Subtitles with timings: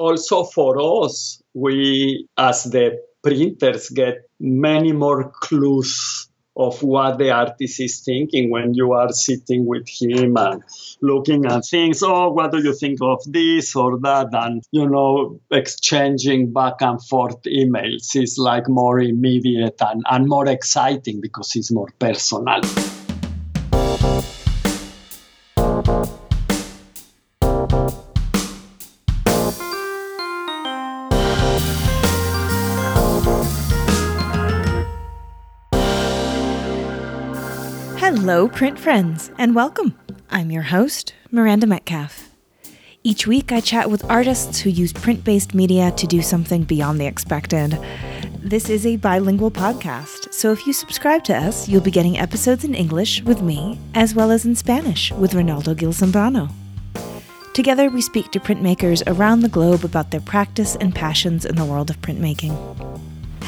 [0.00, 6.26] also for us, we as the printers get many more clues
[6.56, 10.62] of what the artist is thinking when you are sitting with him and
[11.00, 12.02] looking at things.
[12.02, 14.28] Oh, what do you think of this or that?
[14.32, 20.48] And, you know, exchanging back and forth emails is like more immediate and, and more
[20.48, 22.60] exciting because it's more personal.
[38.30, 39.98] Hello, print friends, and welcome.
[40.30, 42.30] I'm your host, Miranda Metcalf.
[43.02, 47.00] Each week, I chat with artists who use print based media to do something beyond
[47.00, 47.76] the expected.
[48.38, 52.62] This is a bilingual podcast, so if you subscribe to us, you'll be getting episodes
[52.62, 56.52] in English with me, as well as in Spanish with Ronaldo Gil Zambrano.
[57.52, 61.64] Together, we speak to printmakers around the globe about their practice and passions in the
[61.64, 62.54] world of printmaking.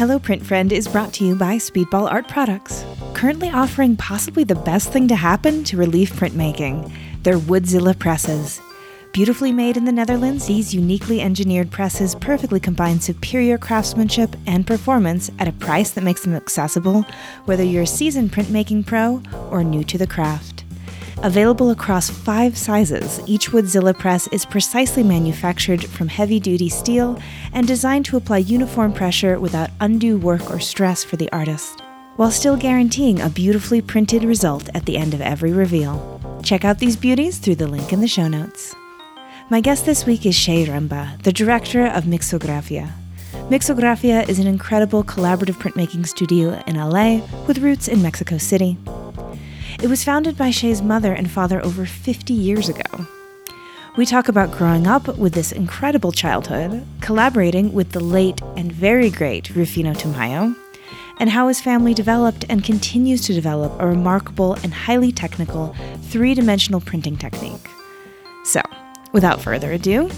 [0.03, 4.57] Hello Print Friend is brought to you by Speedball Art Products, currently offering possibly the
[4.57, 6.91] best thing to happen to relief printmaking
[7.23, 8.61] their Woodzilla presses.
[9.13, 15.31] Beautifully made in the Netherlands, these uniquely engineered presses perfectly combine superior craftsmanship and performance
[15.39, 17.07] at a price that makes them accessible,
[17.45, 20.65] whether you're a seasoned printmaking pro or new to the craft.
[21.23, 27.17] Available across five sizes, each Woodzilla press is precisely manufactured from heavy duty steel
[27.53, 31.81] and designed to apply uniform pressure without undue work or stress for the artist,
[32.17, 36.41] while still guaranteeing a beautifully printed result at the end of every reveal.
[36.43, 38.75] Check out these beauties through the link in the show notes.
[39.51, 42.93] My guest this week is Shaye Remba, the director of Mixografia.
[43.51, 48.79] Mixografia is an incredible collaborative printmaking studio in LA with roots in Mexico City.
[49.83, 53.07] It was founded by Shaye's mother and father over 50 years ago.
[53.95, 59.11] We talk about growing up with this incredible childhood, collaborating with the late and very
[59.11, 60.57] great Rufino Tamayo,
[61.19, 66.33] and how his family developed and continues to develop a remarkable and highly technical three
[66.33, 67.69] dimensional printing technique.
[68.45, 68.63] So,
[69.13, 70.11] without further ado,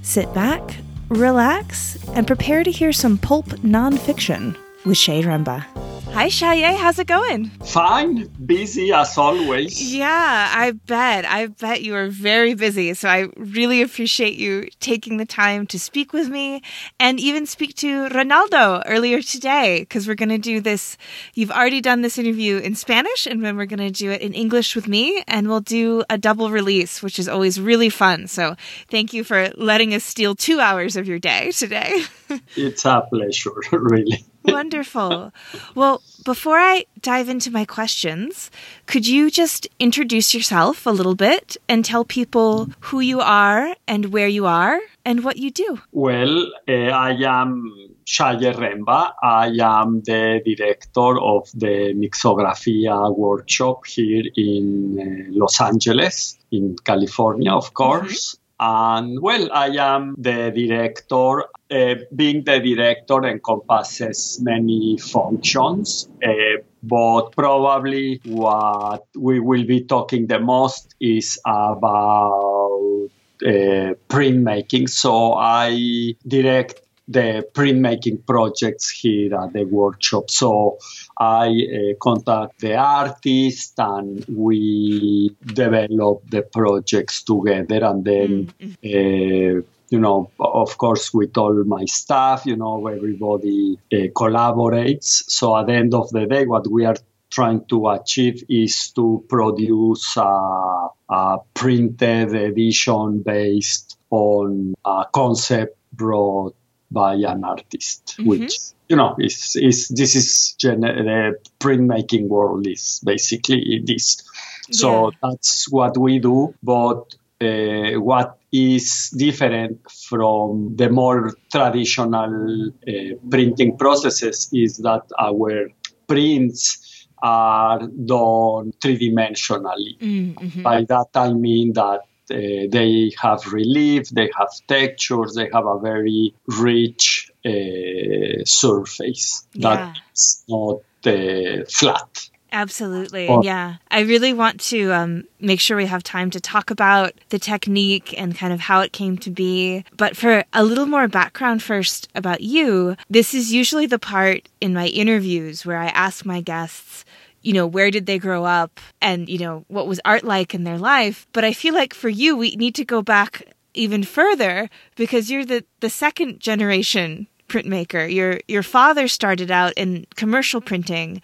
[0.00, 0.76] sit back,
[1.10, 4.56] relax, and prepare to hear some pulp nonfiction
[4.86, 5.66] with Shaye Remba.
[6.14, 6.76] Hi, Shaye.
[6.76, 7.48] How's it going?
[7.64, 8.26] Fine.
[8.44, 9.94] Busy as always.
[9.94, 11.24] Yeah, I bet.
[11.24, 12.92] I bet you are very busy.
[12.92, 16.60] So I really appreciate you taking the time to speak with me
[17.00, 20.98] and even speak to Ronaldo earlier today because we're going to do this.
[21.32, 24.34] You've already done this interview in Spanish and then we're going to do it in
[24.34, 28.26] English with me and we'll do a double release, which is always really fun.
[28.26, 28.54] So
[28.90, 32.02] thank you for letting us steal two hours of your day today.
[32.54, 34.26] it's a pleasure, really.
[34.44, 35.32] Wonderful.
[35.74, 38.50] Well, before I dive into my questions,
[38.86, 44.12] could you just introduce yourself a little bit and tell people who you are and
[44.12, 45.80] where you are and what you do?
[45.92, 49.12] Well, uh, I am Shaye Remba.
[49.22, 57.52] I am the director of the Mixografia workshop here in uh, Los Angeles, in California,
[57.52, 58.36] of course.
[58.64, 61.46] And well, I am the director.
[61.68, 70.28] Uh, being the director encompasses many functions, uh, but probably what we will be talking
[70.28, 73.08] the most is about
[73.44, 74.88] uh, printmaking.
[74.88, 80.30] So I direct the printmaking projects here at the workshop.
[80.30, 80.78] So
[81.18, 89.58] I uh, contact the artist and we develop the projects together and then mm-hmm.
[89.58, 89.62] uh,
[89.92, 95.22] you know, of course, with all my staff, you know, everybody uh, collaborates.
[95.28, 96.96] So at the end of the day, what we are
[97.28, 106.54] trying to achieve is to produce a, a printed edition based on a concept brought
[106.92, 108.28] by an artist, mm-hmm.
[108.28, 108.54] which
[108.88, 114.22] you know is is this is gen- the printmaking world is basically this.
[114.70, 115.18] So yeah.
[115.22, 122.92] that's what we do, but uh, what is different from the more traditional uh,
[123.30, 125.70] printing processes is that our
[126.06, 129.98] prints are done three dimensionally.
[129.98, 130.62] Mm-hmm.
[130.62, 132.00] By that I mean that
[132.32, 139.94] uh, they have relief, they have textures, they have a very rich uh, surface yeah.
[140.14, 142.28] that's not uh, flat.
[142.52, 143.28] Absolutely.
[143.28, 143.76] Or, yeah.
[143.90, 148.14] I really want to um, make sure we have time to talk about the technique
[148.18, 149.84] and kind of how it came to be.
[149.96, 154.74] But for a little more background first about you, this is usually the part in
[154.74, 157.06] my interviews where I ask my guests
[157.42, 160.64] you know, where did they grow up and, you know, what was art like in
[160.64, 161.26] their life.
[161.32, 163.42] But I feel like for you, we need to go back
[163.74, 168.12] even further because you're the, the second generation printmaker.
[168.12, 171.20] Your your father started out in commercial printing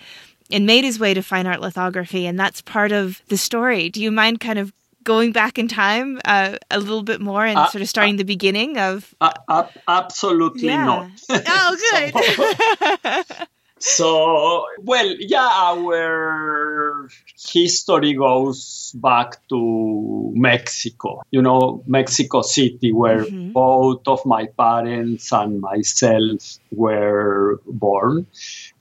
[0.50, 3.88] and made his way to fine art lithography, and that's part of the story.
[3.88, 4.72] Do you mind kind of
[5.04, 8.18] going back in time uh, a little bit more and uh, sort of starting uh,
[8.18, 9.14] the beginning of?
[9.20, 10.84] Uh, absolutely yeah.
[10.84, 11.10] not.
[11.30, 13.26] oh, good.
[13.26, 13.44] so,
[13.78, 23.52] so, well, yeah, our history goes back to Mexico, you know, Mexico City, where mm-hmm.
[23.52, 28.26] both of my parents and myself were born.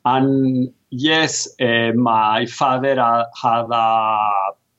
[0.06, 4.30] And yes, uh, my father had a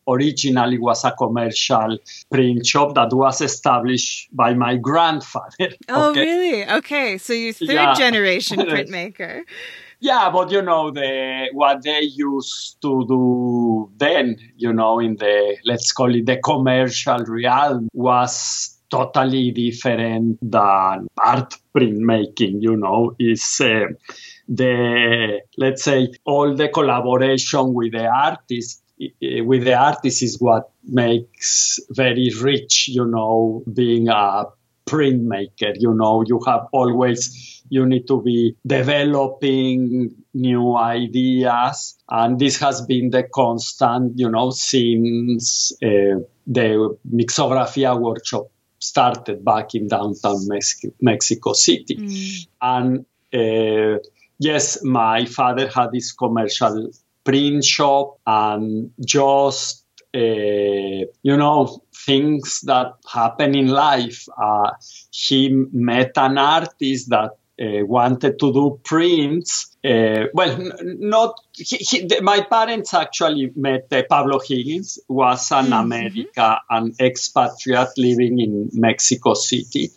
[0.09, 1.99] originally was a commercial
[2.31, 5.69] print shop that was established by my grandfather.
[5.89, 6.21] Oh, okay?
[6.21, 6.71] really?
[6.71, 7.95] Okay, so you're third yeah.
[7.95, 9.43] generation printmaker.
[10.01, 15.57] Yeah, but you know the what they used to do then, you know, in the
[15.65, 22.63] let's call it the commercial realm was totally different than art printmaking.
[22.63, 23.87] You know, is uh,
[24.49, 28.83] the let's say all the collaboration with the artist
[29.21, 32.89] with the artist is what makes very rich.
[32.89, 34.45] You know, being a
[34.87, 35.75] printmaker.
[35.79, 41.99] You know, you have always you need to be developing new ideas.
[42.09, 48.47] And this has been the constant, you know, since uh, the Mixografia workshop
[48.79, 51.97] started back in downtown Mexico, Mexico City.
[51.97, 52.47] Mm.
[52.63, 53.99] And uh,
[54.39, 56.91] yes, my father had this commercial
[57.25, 59.85] print shop and just
[60.15, 64.27] uh, you know things that happen in life.
[64.43, 64.71] Uh,
[65.11, 69.77] he met an artist that uh, wanted to do prints.
[69.85, 75.51] Uh, well, n- not he, he, my parents actually met uh, Pablo O'Higgins, who was
[75.53, 75.73] an mm-hmm.
[75.73, 79.91] America, an expatriate living in Mexico City,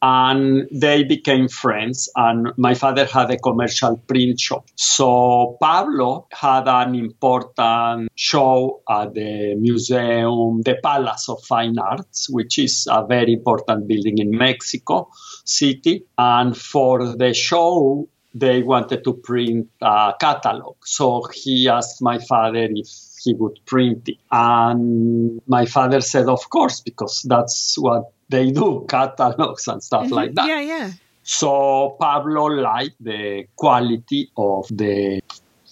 [0.00, 6.68] and they became friends and my father had a commercial print shop so pablo had
[6.68, 13.32] an important show at the museum the palace of fine arts which is a very
[13.32, 15.08] important building in mexico
[15.48, 22.18] city and for the show they wanted to print a catalog so he asked my
[22.18, 22.88] father if
[23.22, 28.86] he would print it and my father said of course because that's what they do
[28.88, 30.14] catalogs and stuff mm-hmm.
[30.14, 30.46] like that.
[30.46, 30.92] Yeah, yeah.
[31.22, 35.20] So Pablo liked the quality of the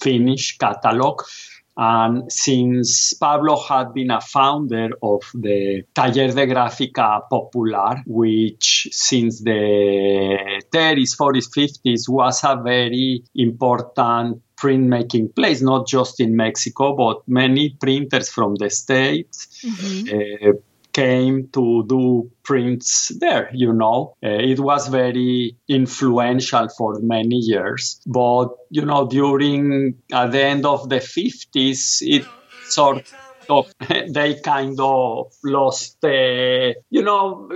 [0.00, 1.22] finished catalog.
[1.76, 9.42] And since Pablo had been a founder of the Taller de Gráfica Popular, which since
[9.42, 17.28] the 30s, 40s, 50s was a very important printmaking place, not just in Mexico, but
[17.28, 19.62] many printers from the States.
[19.62, 20.48] Mm-hmm.
[20.48, 20.52] Uh,
[20.96, 24.14] came to do prints there, you know.
[24.24, 28.00] Uh, it was very influential for many years.
[28.06, 32.24] But, you know, during at the end of the 50s, it
[32.64, 33.12] sort
[33.48, 33.72] of
[34.08, 37.48] they kind of lost uh, you know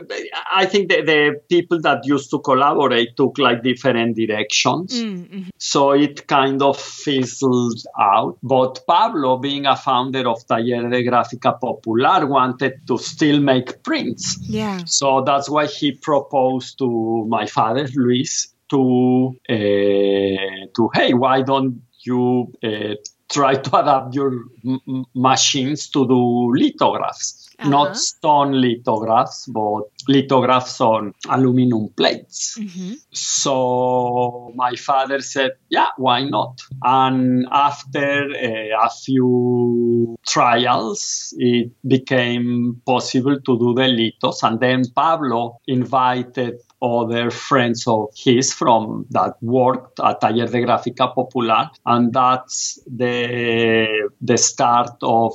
[0.53, 4.95] i think the, the, people that used to collaborate took like different directions.
[4.95, 5.49] Mm-hmm.
[5.59, 8.39] so it kind of fizzled out.
[8.43, 14.39] But pablo being a founder of taller de gráfica popular wanted to still make prints.
[14.43, 14.85] Yeah.
[14.85, 21.83] So that's why he proposed to my father luis to uh, to hey why don't
[22.03, 22.95] you uh,
[23.31, 27.49] try to adapt your m- machines to do lithographs.
[27.59, 27.69] Uh-huh.
[27.69, 32.59] Not stone lithographs, but lithographs on aluminum plates.
[32.59, 32.95] Mm-hmm.
[33.13, 36.59] So my father said, Yeah, why not?
[36.83, 43.89] And after uh, a few trials, it became possible to do the
[44.23, 44.43] lithos.
[44.43, 51.15] And then Pablo invited other friends of his from that worked at Taller de Gráfica
[51.15, 55.35] Popular, and that's the the start of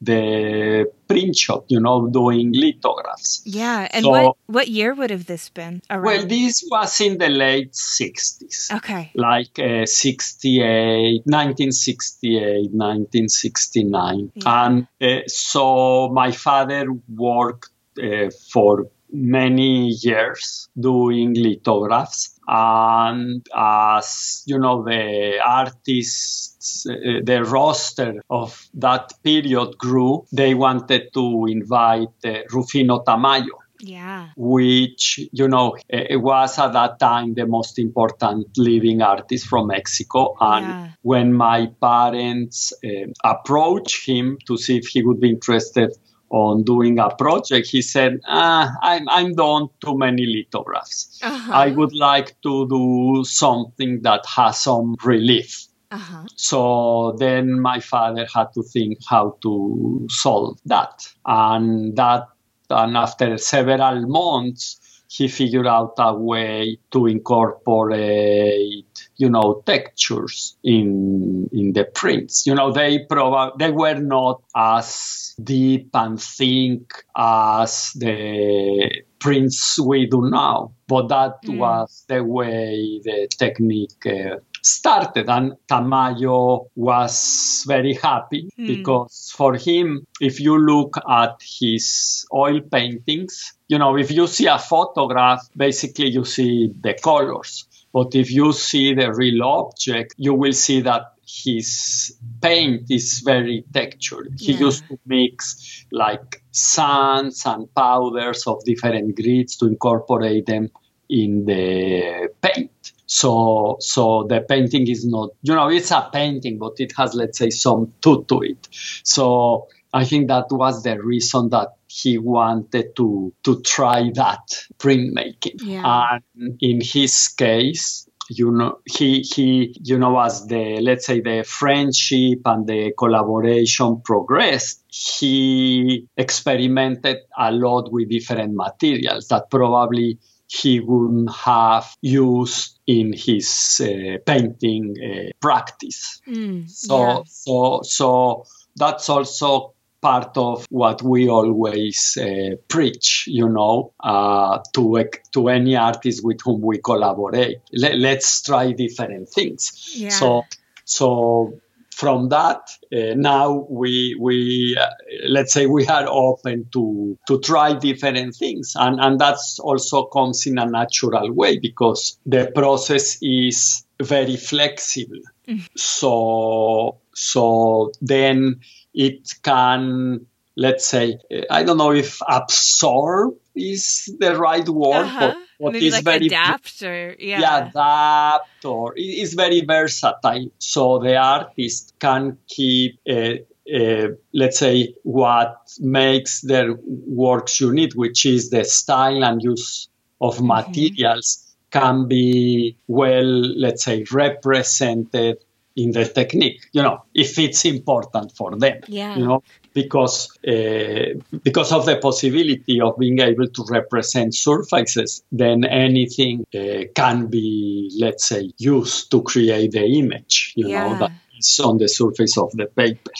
[0.00, 3.42] the print shop, you know, doing lithographs.
[3.44, 5.82] Yeah, and so, what what year would have this been?
[5.90, 6.04] Around?
[6.04, 8.72] Well, this was in the late 60s.
[8.72, 9.10] Okay.
[9.14, 14.32] Like uh, 68, 1968, 1969.
[14.34, 14.66] Yeah.
[14.66, 17.70] And uh, so my father worked
[18.02, 28.22] uh, for many years doing lithographs and as you know the artists uh, the roster
[28.28, 34.28] of that period grew they wanted to invite uh, rufino tamayo yeah.
[34.36, 40.36] Which, you know, it was at that time the most important living artist from Mexico.
[40.40, 40.88] And yeah.
[41.02, 45.90] when my parents uh, approached him to see if he would be interested
[46.30, 51.20] on doing a project, he said, ah, I'm, I'm done too many lithographs.
[51.22, 51.52] Uh-huh.
[51.52, 55.66] I would like to do something that has some relief.
[55.90, 56.24] Uh-huh.
[56.34, 61.06] So then my father had to think how to solve that.
[61.24, 62.26] And that,
[62.68, 64.80] and after several months,
[65.16, 72.46] he figured out a way to incorporate, you know, textures in in the prints.
[72.46, 80.06] You know, they prob- they were not as deep and thick as the prints we
[80.06, 81.58] do now, but that mm.
[81.58, 85.28] was the way the technique uh, started.
[85.28, 88.66] And Tamayo was very happy mm.
[88.66, 94.46] because for him, if you look at his oil paintings, you know, if you see
[94.46, 97.66] a photograph, basically you see the colors.
[97.92, 103.64] But if you see the real object, you will see that his paint is very
[103.72, 104.34] textured.
[104.38, 104.60] He yeah.
[104.60, 110.70] used to mix like sands and powders of different grades to incorporate them
[111.08, 112.92] in the paint.
[113.14, 117.38] So, so the painting is not, you know, it's a painting, but it has, let's
[117.38, 118.68] say, some tooth to it.
[119.04, 125.60] So I think that was the reason that he wanted to to try that printmaking.
[125.62, 126.18] Yeah.
[126.34, 131.44] And in his case, you know, he he, you know, as the let's say the
[131.44, 140.18] friendship and the collaboration progressed, he experimented a lot with different materials that probably
[140.54, 146.20] he wouldn't have used in his uh, painting uh, practice.
[146.28, 147.22] Mm, so, yeah.
[147.26, 148.44] so, so
[148.76, 155.76] that's also part of what we always uh, preach, you know, uh, to to any
[155.76, 157.58] artist with whom we collaborate.
[157.72, 159.94] Let, us try different things.
[159.96, 160.10] Yeah.
[160.10, 160.42] So,
[160.84, 161.58] so
[161.94, 164.90] from that, uh, now we we uh,
[165.28, 170.44] let's say we are open to to try different things, and and that's also comes
[170.46, 175.22] in a natural way because the process is very flexible.
[175.48, 175.68] Mm.
[175.76, 178.60] So so then
[178.92, 181.18] it can let's say
[181.50, 185.20] I don't know if absorb is the right word, uh-huh.
[185.20, 187.40] but what Maybe is like very adapt or yeah.
[187.40, 193.34] yeah adapt or is very versatile so the artist can keep uh,
[193.72, 199.88] uh, let's say what makes their works unique which is the style and use
[200.20, 200.48] of mm-hmm.
[200.48, 205.38] materials can be well let's say represented
[205.76, 209.42] in the technique you know if it's important for them yeah you know
[209.74, 216.84] because uh, because of the possibility of being able to represent surfaces, then anything uh,
[216.94, 220.88] can be, let's say, used to create the image, you yeah.
[220.88, 223.10] know, that is on the surface of the paper.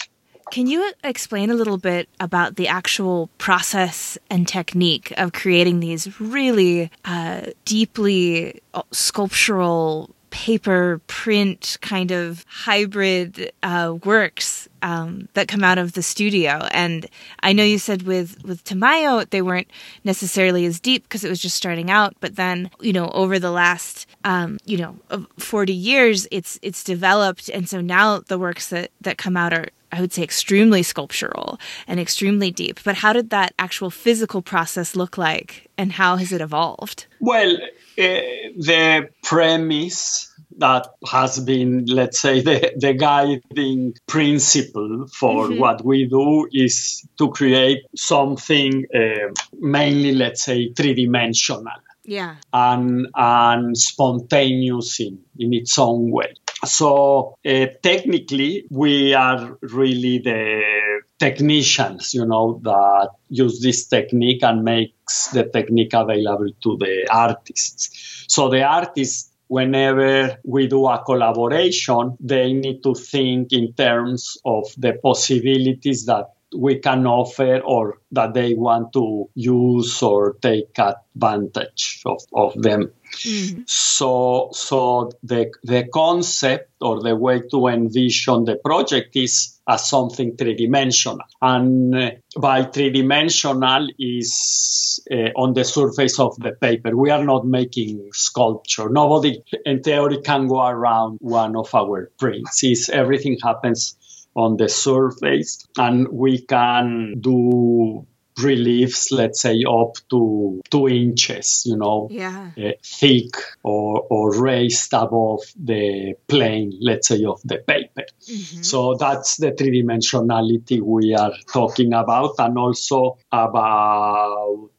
[0.51, 6.19] Can you explain a little bit about the actual process and technique of creating these
[6.21, 15.63] really uh, deeply uh, sculptural paper print kind of hybrid uh, works um, that come
[15.63, 16.67] out of the studio.
[16.71, 17.07] And
[17.39, 19.71] I know you said with with Tamayo they weren't
[20.03, 22.17] necessarily as deep because it was just starting out.
[22.19, 24.97] But then you know over the last um, you know
[25.39, 29.67] forty years, it's it's developed, and so now the works that that come out are
[29.93, 32.81] I would say extremely sculptural and extremely deep.
[32.83, 37.05] But how did that actual physical process look like, and how has it evolved?
[37.21, 37.55] Well,
[37.95, 45.59] the premise that has been, let's say, the, the guiding principle for mm-hmm.
[45.59, 51.73] what we do is to create something uh, mainly, let's say, three dimensional.
[52.03, 52.35] Yeah.
[52.53, 56.35] And, and spontaneous in, in its own way.
[56.63, 64.63] So uh, technically, we are really the technicians, you know, that use this technique and
[64.63, 68.25] makes the technique available to the artists.
[68.27, 74.65] So the artists whenever we do a collaboration, they need to think in terms of
[74.77, 82.01] the possibilities that we can offer or that they want to use or take advantage
[82.05, 82.91] of, of them.
[83.15, 83.61] Mm-hmm.
[83.65, 90.37] So, so the, the concept or the way to envision the project is as something
[90.37, 91.25] three-dimensional.
[91.41, 96.95] And uh, by three-dimensional is uh, on the surface of the paper.
[96.95, 98.89] We are not making sculpture.
[98.89, 102.63] Nobody in theory can go around one of our prints.
[102.63, 103.97] It's, everything happens
[104.35, 108.05] on the surface and we can do
[108.37, 112.51] reliefs, let's say up to two inches, you know, Yeah.
[112.57, 118.05] uh, thick or, or raised above the plane, let's say, of the paper.
[118.27, 118.65] Mhm.
[118.65, 124.69] So that's the three dimensionality we are talking about, and also about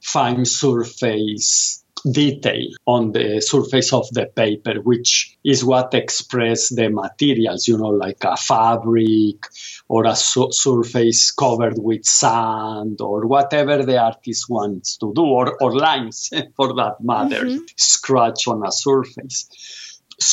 [0.00, 7.68] fine surface detail on the surface of the paper, which is what express the materials,
[7.68, 9.36] you know, like a fabric
[9.94, 15.46] or a su- surface covered with sand or whatever the artist wants to do, or,
[15.62, 16.18] or lines
[16.56, 17.58] for that matter, Mhm.
[17.76, 19.38] scratch on a surface.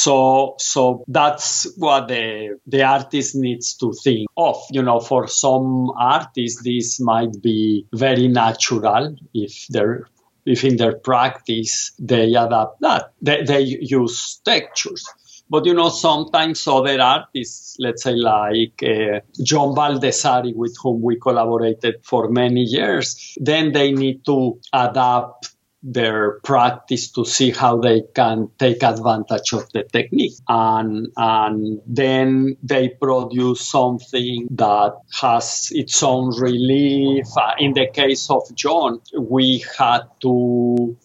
[0.03, 4.57] So so that's what the the artist needs to think of.
[4.77, 9.99] You know for some artists this might be very natural if they're
[10.45, 13.61] if in their practice they adapt that they, they
[14.01, 15.03] use textures
[15.49, 21.19] but you know sometimes other artists let's say like uh, john baldessari with whom we
[21.19, 28.01] collaborated for many years then they need to adapt their practice to see how they
[28.13, 30.33] can take advantage of the technique.
[30.47, 37.25] And and then they produce something that has its own relief.
[37.37, 40.97] Uh, in the case of john we had to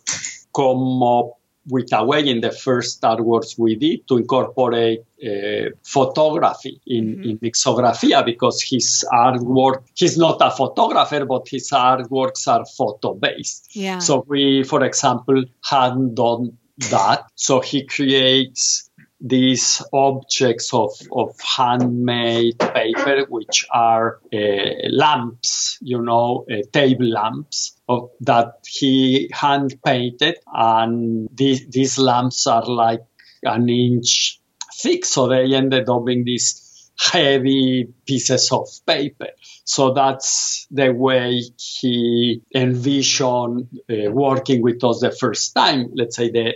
[0.54, 6.80] come up with a way in the first artworks we did to incorporate uh, photography
[6.86, 7.30] in, Mhm.
[7.30, 13.68] in Mixografia because his artwork, he's not a photographer, but his artworks are photo based.
[13.76, 13.98] Yeah.
[14.00, 16.58] So we, for example, hadn't done
[16.90, 17.26] that.
[17.36, 18.90] So he creates
[19.24, 27.76] these objects of, of handmade paper, which are uh, lamps, you know, uh, table lamps
[27.88, 30.38] of, that he hand painted.
[30.52, 33.04] And these, these lamps are like
[33.44, 34.40] an inch
[34.74, 35.04] thick.
[35.04, 39.28] So they ended up being these heavy pieces of paper.
[39.64, 45.92] So that's the way he envisioned uh, working with us the first time.
[45.94, 46.54] Let's say the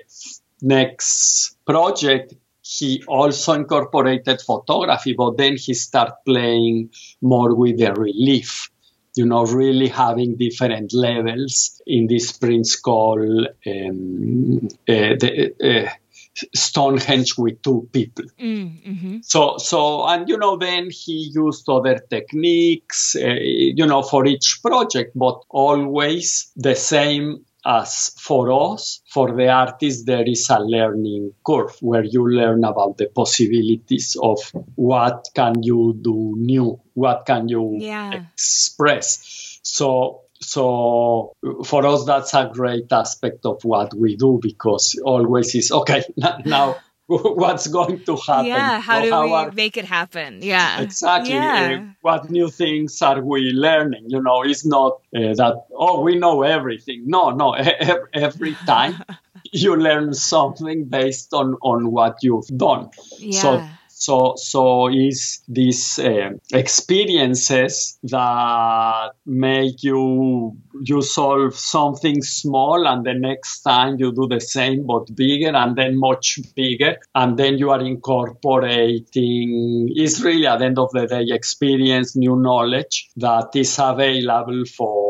[0.61, 2.35] next project,
[2.67, 6.91] he also incorporated photography, but then he started playing
[7.23, 8.71] more with the relief.
[9.17, 15.91] You know, really having different levels in this prints called um, uh, the, uh,
[16.55, 18.27] Stonehenge with two people.
[18.39, 19.25] Mm, mhm.
[19.25, 24.59] So, so, and you know, then he used other techniques, uh, you know, for each
[24.63, 31.33] project, but always the same as for us, for the artist, there is a learning
[31.45, 34.39] curve where you learn about the possibilities of
[34.77, 38.13] what can you do new, what can you Yeah.
[38.13, 39.59] express.
[39.63, 41.33] So, so
[41.65, 46.05] for us, that's a great aspect of what we do because always is okay.
[46.45, 46.77] Now,
[47.43, 48.47] what's going to happen?
[48.47, 48.81] Yeah.
[48.81, 50.41] How do we are- make it happen?
[50.43, 50.81] Yeah.
[50.81, 51.35] Exactly.
[51.35, 51.79] Yeah.
[51.81, 54.05] Uh, what new things are we learning?
[54.09, 57.05] You know, it's not uh, that, oh, we know everything.
[57.07, 57.57] No, no.
[57.57, 59.03] e- e- Every time
[59.53, 62.91] you learn something based on, on what you've done.
[63.19, 63.41] yeah.
[63.41, 70.55] So, so, so is these uh, experiences that make you
[70.85, 75.77] you solve something small, and the next time you do the same but bigger, and
[75.77, 79.91] then much bigger, and then you are incorporating.
[79.97, 85.06] Is really at the end of the day experience, new knowledge that is available for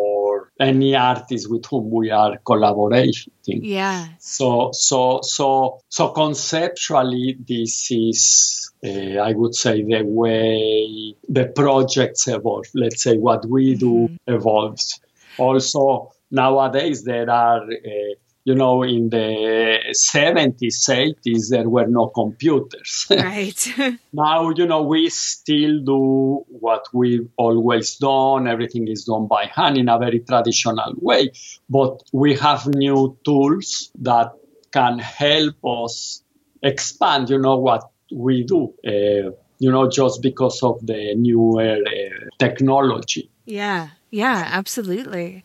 [0.58, 3.30] any artist with whom we are collaborating.
[3.44, 4.08] yeah.
[4.18, 12.26] So, so, so, so conceptually, this is, uh, I would say, the way the projects
[12.28, 12.66] evolve.
[12.74, 15.00] Let's say what we do evolves.
[15.38, 18.14] Also, nowadays there are, uh,
[18.46, 23.06] you know, in the 70s, 80s, there were no computers.
[23.10, 23.74] Right.
[24.12, 28.46] now, you know, we still do what we've always done.
[28.46, 31.32] Everything is done by hand in a very traditional way.
[31.68, 34.30] But we have new tools that
[34.70, 36.22] can help us
[36.62, 42.28] expand, you know, what we do, uh, you know, just because of the newer uh,
[42.38, 43.28] technology.
[43.44, 45.42] Yeah, yeah, absolutely.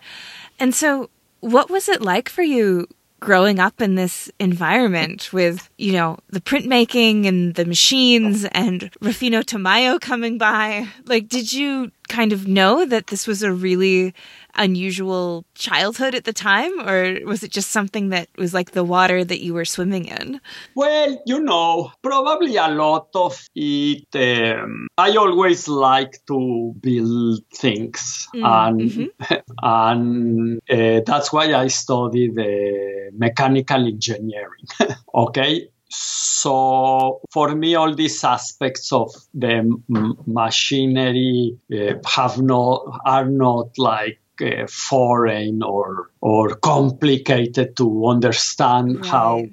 [0.60, 1.10] And so,
[1.42, 2.88] what was it like for you
[3.20, 9.42] growing up in this environment with, you know, the printmaking and the machines and Rufino
[9.42, 10.88] Tamayo coming by?
[11.06, 14.14] Like, did you kind of know that this was a really
[14.56, 19.24] unusual childhood at the time, or was it just something that was like the water
[19.24, 20.42] that you were swimming in?
[20.76, 24.08] Well, you know, probably a lot of it.
[24.16, 32.38] Um, I always like to build things, Mm, and and uh, that's why I studied
[32.40, 34.66] uh, mechanical engineering.
[35.16, 35.70] okay.
[35.94, 43.78] So for me, all these aspects of the m- machinery uh, have no are not
[43.78, 49.06] like uh, foreign or or complicated to understand Right.
[49.06, 49.46] how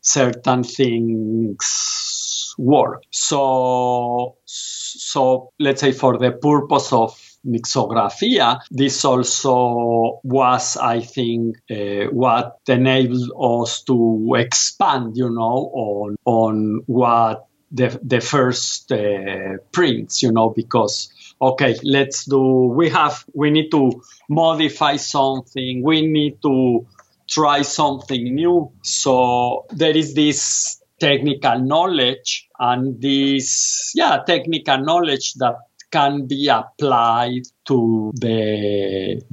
[0.00, 3.02] certain things work.
[3.10, 12.06] So, so let's say for the purpose of mixografia, this also was, I think, uh,
[12.12, 20.22] what enabled us to expand, you know, on on what the the first uh, prints,
[20.22, 22.72] you know, because okay, let's do.
[22.76, 25.82] We have we need to modify something.
[25.82, 26.86] We need to
[27.28, 28.72] try something new.
[28.82, 35.56] So there is this technical knowledge and this, yeah, technical knowledge that
[35.90, 37.78] can be applied to
[38.24, 38.38] the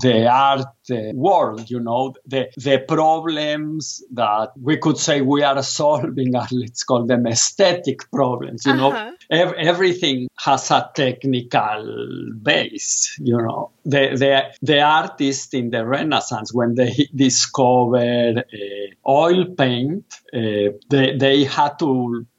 [0.06, 0.74] the art
[1.28, 6.84] world you know the the problems that we could say we are solving are let's
[6.90, 9.12] call them aesthetic problems you know Uh-huh.
[9.42, 11.82] ev- everything has a technical
[12.50, 13.62] base you know
[13.94, 14.32] the the
[14.72, 16.94] the artists in the renaissance when they
[17.26, 21.92] discovered uh, oil paint uh, they they had to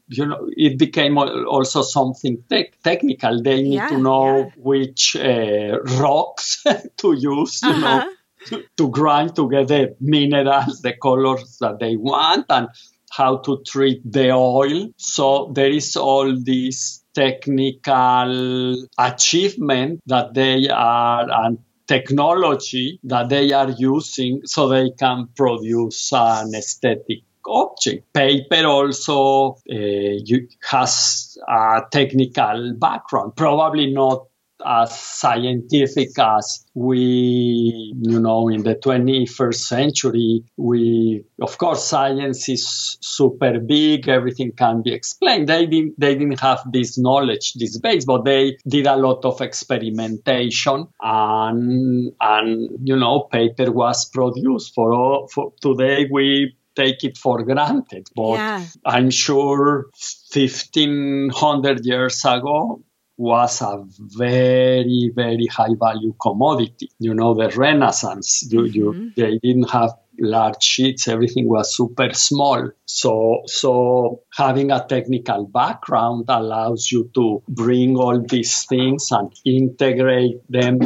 [0.08, 4.62] you know it became also something tech technical they need Yeah, to know yeah.
[4.62, 6.64] which uh, rocks
[6.98, 8.14] to use you know Uh-huh.
[8.46, 12.68] to, to grind together minerals, the colors that they want, and
[13.10, 14.88] how to treat the oil.
[14.96, 23.70] So there is all this technical achievement that they are and technology that they are
[23.70, 28.12] using so they can produce an aesthetic object.
[28.12, 30.36] Paper also uh,
[30.70, 34.26] has a technical background, probably not
[34.64, 42.98] as scientific as we, you know, in the 21st century, we, of course, science is
[43.00, 45.48] super big, everything can be explained.
[45.48, 49.40] They didn't, they didn't have this knowledge, this base, but they did a lot of
[49.40, 57.16] experimentation and, and, you know, paper was produced for, all, for today we take it
[57.18, 58.64] for granted, but Yeah.
[58.84, 59.90] I'm sure
[60.32, 62.82] 1500 years ago
[63.18, 66.88] was a very, very high value commodity.
[67.00, 69.08] You know, the Renaissance, you, you, mm-hmm.
[69.16, 72.70] they didn't have large sheets, everything was super small.
[72.86, 80.40] So, so having a technical background allows you to bring all these things and integrate
[80.48, 80.78] them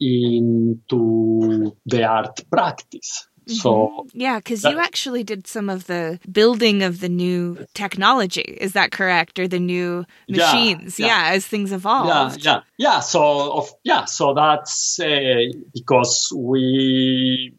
[0.00, 3.26] into the art practice.
[3.48, 8.42] So Yeah, because you actually did some of the building of the new technology.
[8.60, 9.38] Is that correct?
[9.38, 10.98] Or the new Yeah, machines?
[10.98, 11.06] yeah.
[11.06, 12.08] Yeah, as things evolved.
[12.08, 17.54] yeah yeah yeah so of yeah so that's uh, because we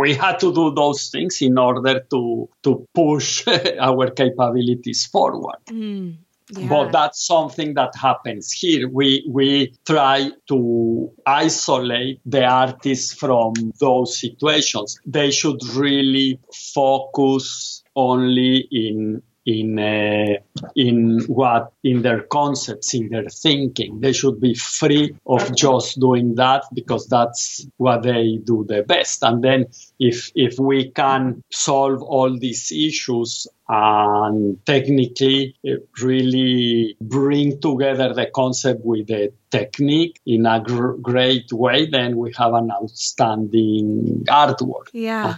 [0.00, 3.44] we had to do those things in order to to push
[3.80, 6.18] our capabilities forward Mm,
[6.50, 6.68] yeah.
[6.68, 14.18] but that's something that happens here we we try to isolate the artists from those
[14.20, 20.34] situations they should really focus only in in uh,
[20.74, 26.34] in what in their concepts in their thinking they should be free of just doing
[26.34, 29.66] that because that's what they do the best and then
[29.98, 38.26] if if we can solve all these issues and technically uh, really bring together the
[38.34, 44.88] concept with the technique in a gr- great way then we have an outstanding artwork
[44.92, 45.36] yeah.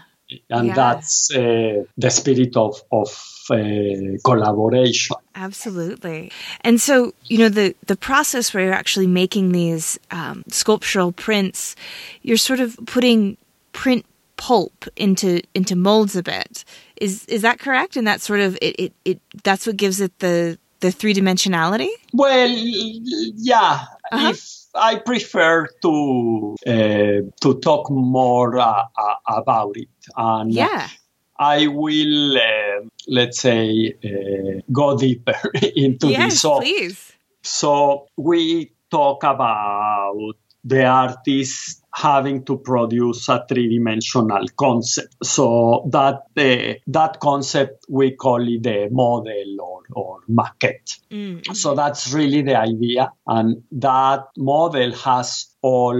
[0.50, 0.74] and Yeah.
[0.74, 3.08] that's uh, the spirit of of
[3.50, 5.16] uh, collaboration.
[5.34, 6.30] Absolutely.
[6.62, 11.76] And so, you know, the, the process where you're actually making these um, sculptural prints,
[12.22, 13.36] you're sort of putting
[13.72, 14.04] print
[14.36, 16.64] pulp into into molds a bit.
[17.00, 17.96] Is is that correct?
[17.96, 21.88] And that sort of it, it, it that's what gives it the the three dimensionality?
[22.12, 24.28] Well, yeah, Uh-huh.
[24.30, 30.88] if I prefer to uh, to talk more uh, uh, about it, and Yeah.
[31.38, 35.38] I will uh, let's say uh, go deeper
[35.76, 36.40] into yes, this.
[36.40, 37.12] So, please.
[37.42, 45.14] So we talk about the artist having to produce a three-dimensional concept.
[45.22, 50.98] So that uh, that concept we call it the model or, or maquette.
[51.10, 51.56] Mm.
[51.56, 55.98] So that's really the idea, and that model has all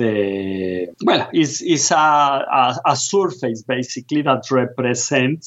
[0.00, 1.94] the well is is a,
[2.62, 5.46] a, a surface basically that represents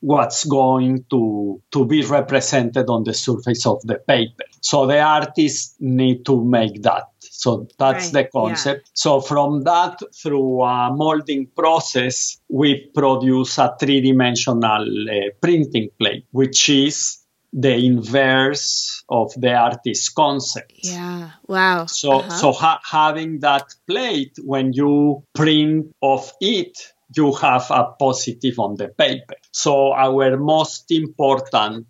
[0.00, 4.44] what's going to to be represented on the surface of the paper.
[4.60, 7.04] So the artists need to make that.
[7.20, 8.28] So that's Right, the yeah.
[8.40, 8.90] concept.
[8.94, 16.68] So from that through a molding process, we produce a three-dimensional uh, printing plate, which
[16.68, 17.18] is
[17.52, 20.72] the inverse of the artist's concept.
[20.82, 21.30] Yeah.
[21.46, 21.86] Wow.
[21.86, 22.36] So, Uh-huh.
[22.36, 26.78] so ha- having that plate, when you print off it,
[27.16, 29.36] you have a positive on the paper.
[29.52, 31.86] So our most important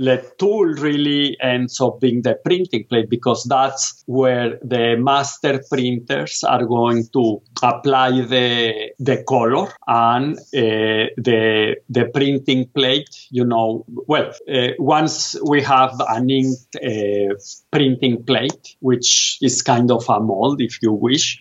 [0.00, 6.42] le- tool really ends up being the printing plate because that's where the master printers
[6.42, 13.10] are going to apply the the color and uh, the the printing plate.
[13.30, 17.34] You know, well, uh, once we have an inked uh,
[17.70, 21.38] printing plate, which is kind of a mold, if you wish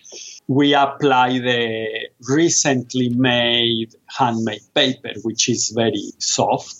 [0.48, 6.79] we apply the recently made handmade paper, which is very soft.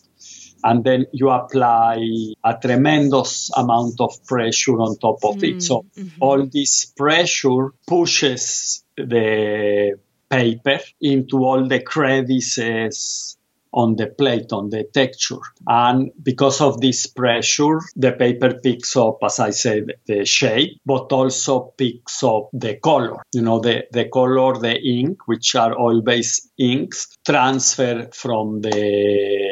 [0.64, 1.98] And then you apply
[2.44, 5.58] a tremendous amount of pressure on top of it.
[5.58, 6.22] Mm, so mm-hmm.
[6.22, 9.98] all this pressure pushes the
[10.30, 13.38] paper into all the crevices
[13.72, 15.40] on the plate, on the texture.
[15.68, 21.12] And because of this pressure, the paper picks up, as I said, the shape, but
[21.12, 23.18] also picks up the color.
[23.34, 29.49] You know, the, the color, the ink, which are oil-based inks, transfer from the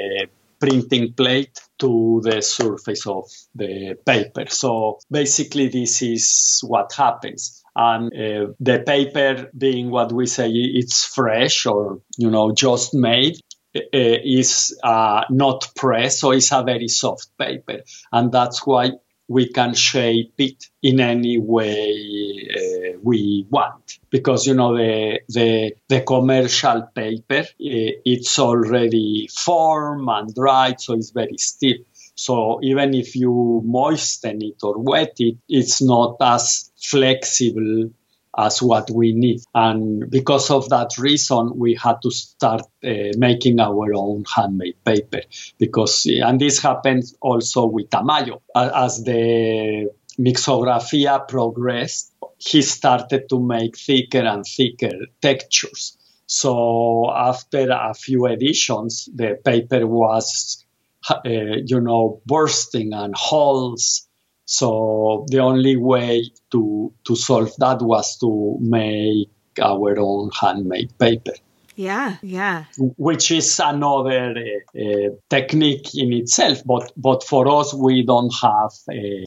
[0.60, 4.46] printing plate to the surface of the paper.
[4.48, 7.64] So basically, this is what happens.
[7.76, 13.38] And uh, the paper being what we say it's fresh or, you know, just made,
[13.76, 18.92] uh, is uh, not pressed, so it's a very soft paper, and that's why
[19.28, 24.00] we can shape it in any way uh, we want.
[24.10, 30.94] Because you know the the, the commercial paper, uh, it's already formed and dried, so
[30.94, 31.78] it's very stiff.
[32.16, 37.92] So even if you moisten it or wet it, it's not as flexible
[38.38, 39.42] as what we need.
[39.54, 45.22] And because of that reason, we had to start uh, making our own handmade paper.
[45.58, 48.42] Because, and this happens also with Tamayo.
[48.56, 55.98] As the mixografia progressed, he started to make thicker and thicker textures.
[56.28, 60.66] So after a few editions, the paper was,
[61.10, 64.07] uh, you know, bursting and holes
[64.48, 69.30] so the only way to to solve that was to make
[69.62, 71.34] our own handmade paper.
[71.76, 72.66] Yeah, yeah.
[72.98, 78.72] Which is another uh, uh, technique in itself, but but for us we don't have
[78.90, 79.26] uh,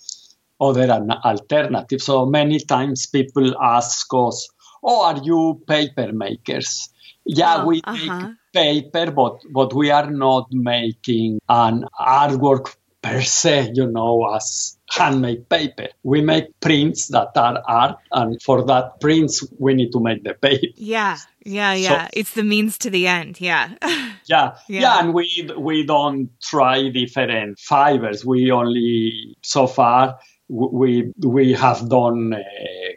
[0.61, 2.01] other an alternative.
[2.03, 4.49] So many times people ask us,
[4.83, 6.89] "Oh, are you paper makers?"
[7.27, 8.31] Yeah, Oh, we uh-huh.
[8.55, 14.79] make paper, but but we are not making an artwork per se, you know, as
[14.90, 15.88] handmade paper.
[16.03, 20.35] We make prints that are art, and for that prints, we need to make the
[20.35, 20.66] paper.
[20.76, 22.09] Yeah, yeah, yeah.
[22.12, 23.40] it's the means to the end.
[23.40, 23.70] Yeah.
[23.83, 24.81] Yeah, Yeah.
[24.81, 28.24] yeah, and we we don't try different fibers.
[28.24, 30.18] We only so far
[30.51, 32.41] we we have done uh,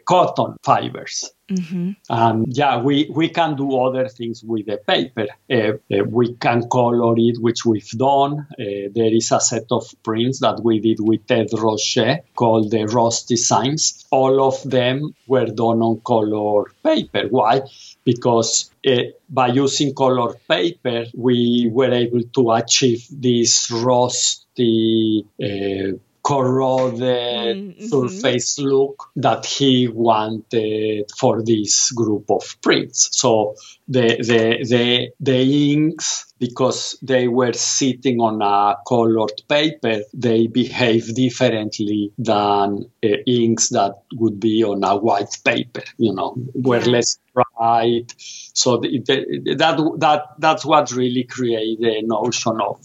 [0.06, 1.30] cotton fibers.
[1.48, 5.26] hmm And yeah, we, we can do other things with the paper.
[5.50, 8.46] Uh, uh, we can color it, which we've done.
[8.58, 12.84] Uh, there is a set of prints that we did with Ed Ruscha called the
[12.86, 14.04] Rusty Signs.
[14.10, 17.28] All of them were done on color paper.
[17.28, 17.62] Why?
[18.04, 27.56] Because uh, by using color paper, we were able to achieve this rusty, uh, corroded
[27.56, 27.88] Mm, mhm.
[27.90, 33.10] surface look that he wanted for this group of prints.
[33.12, 33.54] So
[33.88, 41.14] the the the, the inks because they were sitting on a colored paper, they behave
[41.14, 45.82] differently than uh, inks that would be on a white paper.
[45.98, 48.14] You know, were less bright.
[48.18, 52.80] So the, the, that that that's what really created the notion of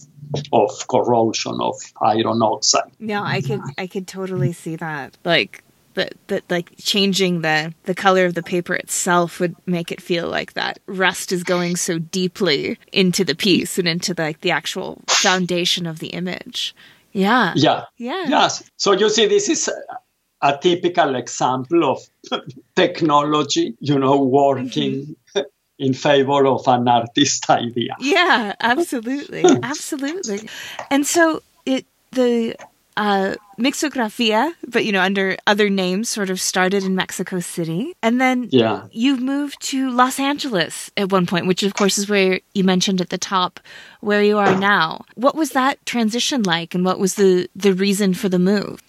[0.52, 2.90] of corrosion of iron oxide.
[2.98, 5.16] No, I could I could totally see that.
[5.24, 5.64] Like
[5.94, 10.28] that that like changing the the color of the paper itself would make it feel
[10.28, 15.02] like that rust is going so deeply into the piece and into like the actual
[15.08, 16.74] foundation of the image.
[17.12, 17.52] Yeah.
[17.56, 17.84] Yeah.
[17.96, 18.26] Yeah.
[18.28, 18.70] Yes.
[18.76, 22.00] So you see, this is a, a typical example of
[22.76, 25.40] technology, you know, working mm-hmm.
[25.80, 27.96] In favor of an artist idea.
[27.98, 29.44] Yeah, absolutely.
[29.62, 30.48] absolutely.
[30.90, 32.54] And so it the
[32.96, 37.94] uh Mixografia, but you know, under other names sort of started in Mexico City.
[38.02, 38.86] And then Yeah.
[38.90, 43.00] you moved to Los Angeles at one point, which of course is where you mentioned
[43.00, 43.60] at the top
[44.00, 45.04] where you are now.
[45.14, 48.80] What was that transition like and what was the the reason for the move?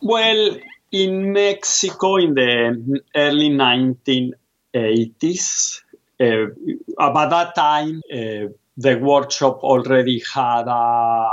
[0.00, 0.56] Well,
[0.92, 3.50] in Mexico in the early
[4.74, 5.87] 1980s, uh,
[6.20, 11.26] about that time, uh, the workshop already had a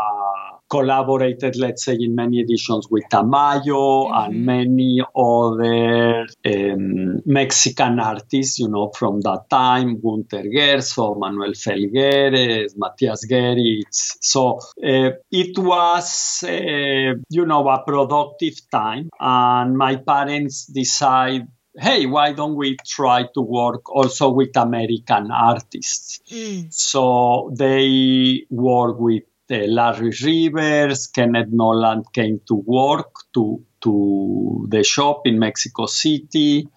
[0.70, 4.34] collaborated, let's say, in many editions with Tamayo mm-hmm.
[4.34, 12.74] and many other um, Mexican artists, you know, from that time, Gunther Gerzso, Manuel Felguérez,
[12.78, 14.18] Mathias Goeritz.
[14.22, 19.10] So uh, it was, uh, you know, a productive time.
[19.20, 26.22] And my parents decide hey, why don't we try to work also with American artists?
[26.30, 26.74] Mm.
[26.74, 34.84] So they work with uh, Larry Rivers, Kenneth Noland came to work to, to the
[34.84, 36.68] shop in Mexico City.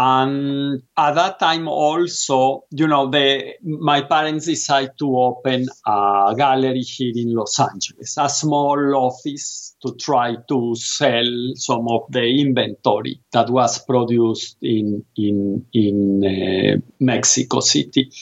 [0.00, 6.82] And at that time also, you know, the, my parents decided to open a gallery
[6.82, 13.20] here in Los Angeles, a small office to try to sell some of the inventory
[13.32, 18.12] that was produced in, in, in uh, Mexico City.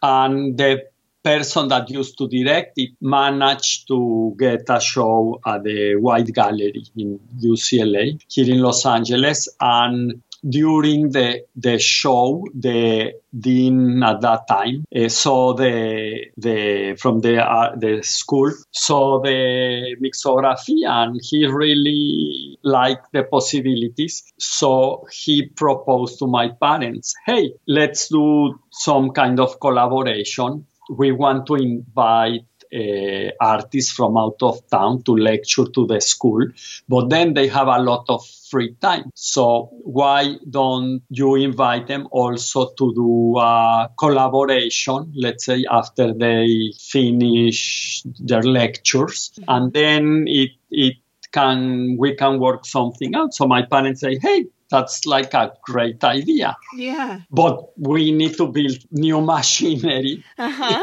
[0.00, 0.84] And the
[1.24, 6.84] person that used to direct it managed to get a show at the Wight Gallery
[6.96, 9.48] in UCLA here in Los Angeles.
[9.60, 17.20] And during the the show, the dean at that time uh, saw the the from
[17.20, 24.24] the uh, the school saw the Mixografia and he really liked the possibilities.
[24.38, 30.66] So he proposed to my parents, "Hey, let's do some kind of collaboration.
[30.90, 36.46] We want to invite uh, artists from out of town to lecture to the school,
[36.88, 39.10] but then they have a lot of free time.
[39.14, 46.72] So why don't you invite them also to do a collaboration, let's say after they
[46.78, 50.96] finish their lectures, and then it it
[51.32, 53.34] can we can work something out.
[53.34, 56.56] So my parents say, hey, that's like a great idea.
[56.74, 57.20] Yeah.
[57.30, 60.82] But we need to build new machinery uh-huh.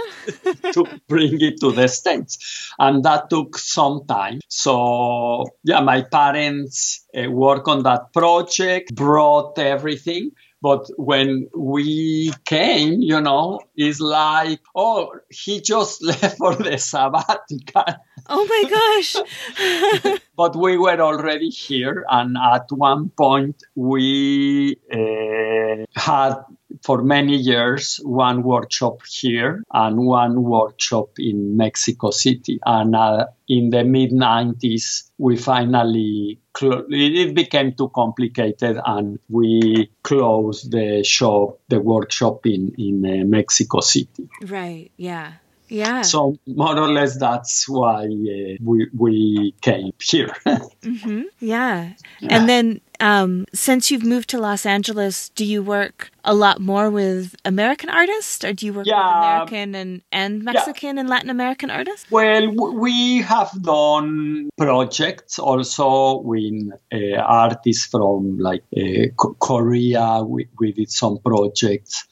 [0.74, 2.72] to bring it to the States.
[2.78, 4.42] And that took some time.
[4.50, 10.32] So, yeah, my parents uh, work on that project, brought everything.
[10.62, 17.84] But when we came, you know, it's like, oh, he just left for the sabbatical.
[18.28, 20.20] Oh my gosh.
[20.36, 22.06] but we were already here.
[22.10, 26.36] And at one point, we uh, had
[26.84, 32.60] for many years one workshop here and one workshop in Mexico City.
[32.66, 39.90] And uh, in the mid 90s, we finally cl- it became too complicated and we
[40.04, 44.30] closed the shop, the workshop in in uh, Mexico City.
[44.42, 44.92] Right.
[44.98, 45.34] Yeah.
[45.70, 46.02] Yeah.
[46.02, 50.34] So more or less that's why uh, we we came here.
[50.46, 51.24] mm-hmm.
[51.40, 51.94] yeah.
[52.20, 52.36] yeah.
[52.36, 56.90] And then um, since you've moved to Los Angeles, do you work a lot more
[56.90, 58.96] with American artists, or do you work yeah.
[58.98, 61.02] with American and, and Mexican yeah.
[61.02, 62.10] and Latin American artists?
[62.12, 69.08] Well, we have done projects also with uh, artists from like uh,
[69.40, 70.24] Korea.
[70.24, 72.06] We, we did some projects.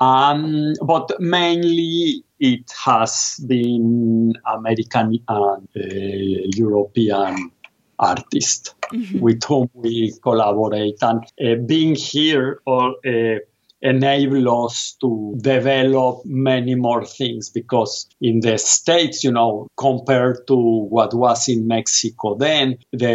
[0.00, 7.50] Um, but mainly it has been American and uh, European
[7.98, 9.20] artists mm-hmm.
[9.20, 10.96] with whom we collaborate.
[11.02, 13.38] And uh, being here or uh,
[13.80, 20.56] enable us to develop many more things because in the states you know compared to
[20.56, 23.12] what was in mexico then the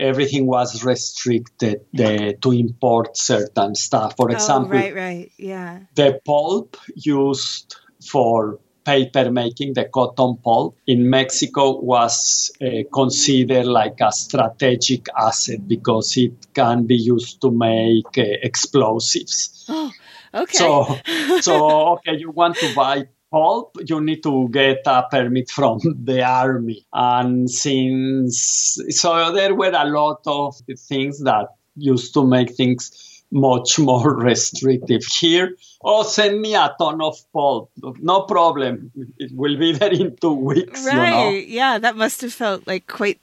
[0.00, 6.20] everything was restricted the, to import certain stuff for oh, example right right yeah the
[6.24, 14.12] pulp used for paper making, the cotton pulp in Mexico was uh, considered like a
[14.12, 19.66] strategic asset because it can be used to make uh, explosives.
[19.68, 19.90] Oh,
[20.34, 20.58] okay.
[20.58, 20.96] So,
[21.40, 26.22] so okay, you want to buy pulp, you need to get a permit from the
[26.22, 26.86] army.
[26.92, 30.54] And since, so there were a lot of
[30.88, 35.04] things that used to make things much more restrictive.
[35.04, 37.70] Here, oh, send me a ton of pulp.
[38.00, 38.92] No problem.
[39.18, 40.84] It will be there in two weeks.
[40.84, 41.06] Right.
[41.06, 41.30] You know?
[41.30, 43.18] Yeah, that must have felt like quite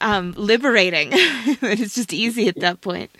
[0.00, 1.08] um, liberating.
[1.12, 3.10] it's just easy at that point.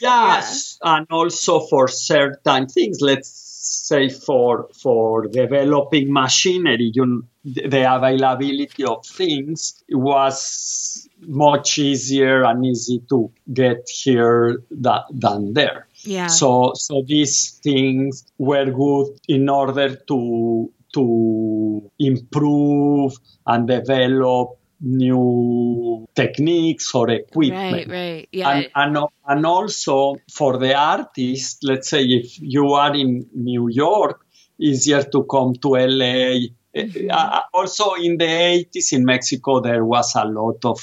[0.00, 0.78] Yes.
[0.82, 0.96] Yeah.
[0.96, 9.04] And also for certain things, let's say for for developing machinery, you, the availability of
[9.04, 15.88] things was much easier and easy to get here that, than there.
[16.02, 16.28] Yeah.
[16.28, 23.14] So so these things were good in order to to improve
[23.46, 27.72] and develop new techniques or equipment.
[27.72, 28.28] Right, right.
[28.32, 28.50] Yeah.
[28.50, 34.24] And, and, and also for the artist, let's say if you are in New York,
[34.58, 37.08] easier to come to LA Mm-hmm.
[37.10, 40.78] Uh, also, in the 80s in Mexico, there was a lot of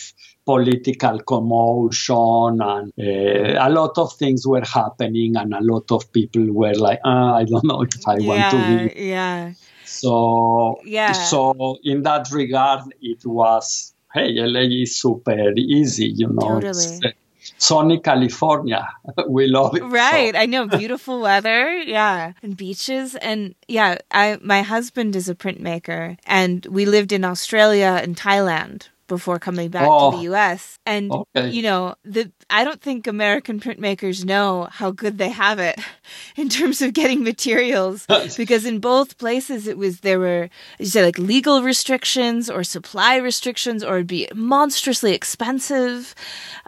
[0.45, 6.45] political commotion and uh, a lot of things were happening and a lot of people
[6.54, 8.60] were like uh, i don't know if i yeah, want to
[8.93, 9.52] be yeah
[9.88, 16.60] so yeah so in that regard it was hey la is super easy you know
[16.60, 17.00] totally.
[17.06, 17.10] Uh,
[17.58, 18.88] sunny california
[19.28, 20.40] we love it right so.
[20.40, 26.18] i know beautiful weather yeah and beaches and yeah i my husband is a printmaker
[26.26, 30.80] and we lived in australia and thailand before coming back oh, to the US.
[30.86, 31.49] And okay.
[31.49, 35.80] you know, the I don't think American printmakers know how good they have it
[36.36, 38.05] in terms of getting materials
[38.38, 40.49] because in both places it was there were
[40.80, 46.14] you say like legal restrictions or supply restrictions or it'd be monstrously expensive.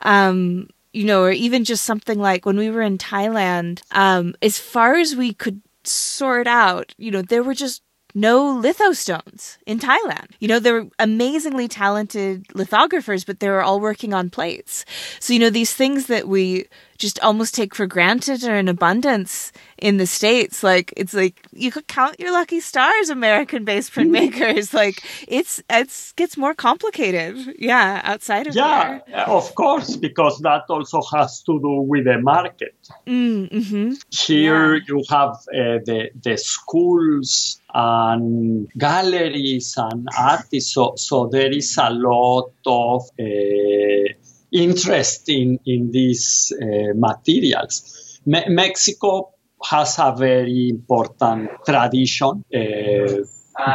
[0.02, 4.58] Um you know, or even just something like when we were in Thailand, um, as
[4.58, 7.84] far as we could sort out, you know, there were just
[8.16, 10.28] no lithostones in Thailand.
[10.40, 14.86] You know, they're amazingly talented lithographers, but they were all working on plates.
[15.20, 16.68] So, you know, these things that we
[17.00, 20.62] just almost take for granted are in abundance in the States.
[20.62, 24.74] Like, it's like you could count your lucky stars, American based printmakers.
[24.84, 27.56] like, it's, it's gets more complicated.
[27.58, 29.30] Yeah, outside of Yeah, there.
[29.30, 32.76] of course, because that also has to do with the market.
[33.08, 33.92] Mm, mm-hmm.
[34.12, 34.82] Here yeah.
[34.88, 40.74] you have uh, the, the schools and galleries and artists.
[40.74, 44.14] So, so there is a lot of uh,
[44.52, 48.20] interest in, in these uh, materials.
[48.26, 49.34] Me- Mexico
[49.64, 52.44] has a very important tradition.
[52.54, 53.24] Uh,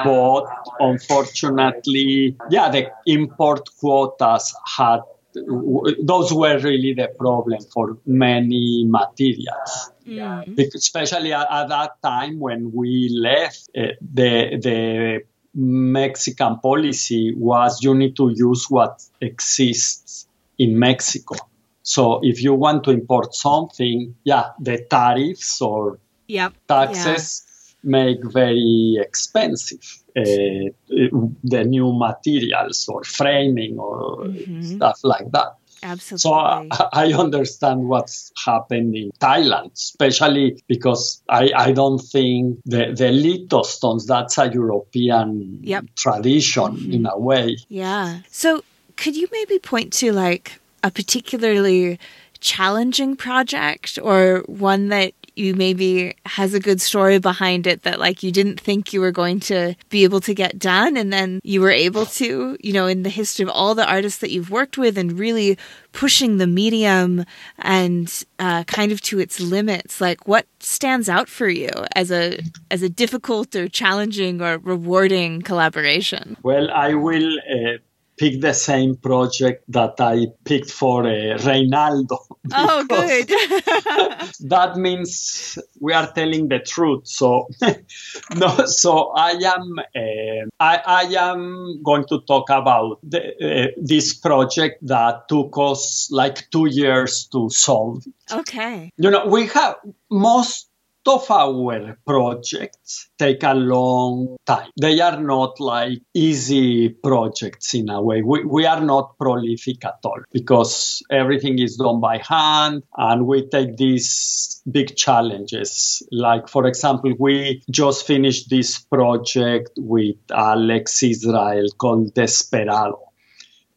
[0.03, 0.47] but
[0.81, 5.01] unfortunately, yeah, the import quotas had
[5.35, 9.91] those were really the problem for many materials.
[10.07, 10.59] Mm.
[10.75, 15.21] Especially at, at, that time when we left, uh, the the
[15.55, 20.29] Mexican policy was you need to use what exists
[20.59, 21.37] in Mexico.
[21.83, 26.55] So if you want to import something, yeah, the tariffs or yep.
[26.67, 27.45] taxes
[27.83, 27.91] yeah.
[27.91, 34.63] make very expensive uh, the new materials or framing or mm-hmm.
[34.63, 35.57] stuff like that.
[35.83, 36.19] Absolutely.
[36.19, 42.95] So I, I, understand what's happened in Thailand, especially because I, I don't think the,
[42.97, 45.85] the lithostones, that's a European yep.
[45.97, 46.93] tradition mm-hmm.
[46.93, 47.59] in a way.
[47.69, 48.21] Yeah.
[48.31, 48.65] So
[48.97, 51.99] could you maybe point to like a particularly
[52.41, 58.23] challenging project or one that you maybe has a good story behind it that like
[58.23, 61.61] you didn't think you were going to be able to get done and then you
[61.61, 64.79] were able to, you know, in the history of all the artists that you've worked
[64.79, 65.59] with and really
[65.93, 67.25] pushing the medium
[67.59, 70.01] and uh, kind of to its limits.
[70.01, 72.39] Like what stands out for you as a
[72.71, 76.37] as a difficult or challenging or rewarding collaboration?
[76.43, 77.79] Well, I will uh,
[78.17, 82.19] pick the same project that I picked for uh, Reynaldo.
[82.53, 83.29] Oh, good.
[84.49, 87.07] that means we are telling the truth.
[87.07, 87.49] So,
[88.37, 94.15] no, so I am uh, I, I, am going to talk about the, uh, this
[94.15, 98.05] project that took us like two years to solve.
[98.31, 98.91] Okay.
[98.97, 99.77] You know, we have
[100.11, 100.69] most
[101.07, 104.71] of our projects take a long time.
[104.81, 108.23] They are not like easy projects in a way.
[108.23, 113.47] We, we are not prolific at all because everything is done by hand and we
[113.49, 116.03] take these big challenges.
[116.11, 123.01] Like, for example, we just finished this project with Alex Israel called Desperado.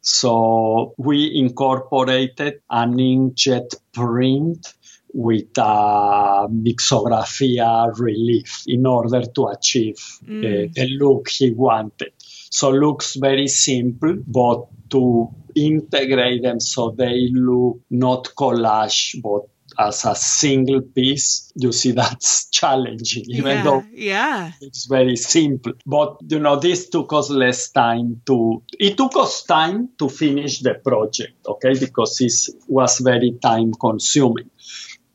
[0.00, 4.74] So we incorporated an inkjet print
[5.12, 10.44] with a Mixografia relief in order to achieve mm.
[10.44, 12.12] uh, the look he wanted.
[12.50, 19.42] So looks very simple, but to integrate them so they look not collage, but
[19.78, 24.52] as a single piece, you see that's challenging, even yeah, though yeah.
[24.60, 25.72] it's very simple.
[25.86, 28.62] But you know, this took us less time to.
[28.78, 32.32] It took us time to finish the project, okay, because it
[32.66, 34.50] was very time consuming.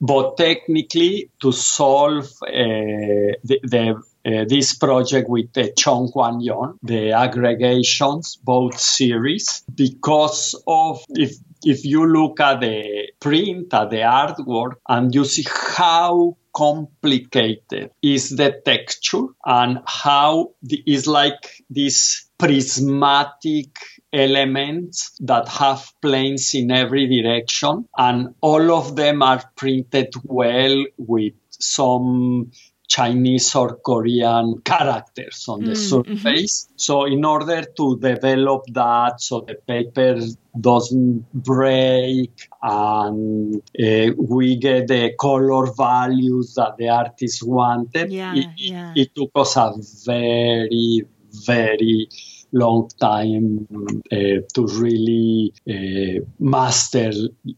[0.01, 6.79] But technically, to solve uh, the, the uh, this project with the Chun Kwang Young,
[6.81, 11.35] the aggregations, both series, because of if
[11.65, 18.29] if you look at the print, at the artwork, and you see how complicated is
[18.29, 23.77] the texture and how the, is like this prismatic
[24.13, 31.33] elements that have planes in every direction and all of them are printed well with
[31.49, 32.51] some
[32.87, 36.67] Chinese or Korean characters on the Mm, surface.
[36.75, 40.19] So, in order to develop that so the paper
[40.59, 48.47] doesn't break and uh, we get the color values that the artist wanted, Yeah, it,
[48.57, 48.93] yeah.
[48.95, 49.73] it took us a
[50.05, 51.01] very,
[51.47, 52.09] very
[52.53, 53.67] long time
[54.11, 54.15] uh,
[54.53, 57.11] to really uh, master,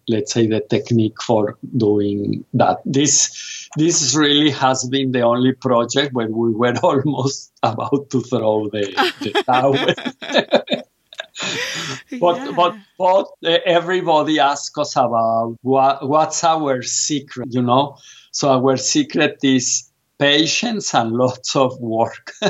[0.07, 2.79] let's say, the technique for doing that.
[2.85, 8.69] This this really has been the only project where we were almost about to throw
[8.69, 9.85] the, the towel.
[12.19, 12.51] but Yeah.
[12.55, 17.97] but but uh, everybody asks us about what what's our secret, you know.
[18.31, 22.33] So our secret is patience and lots of work.